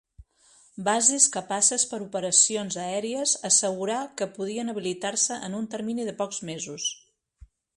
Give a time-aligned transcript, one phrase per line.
[0.85, 6.89] Bases capaces per operacions aèries, assegurà que podien habilitar-se en un termini de pocs mesos.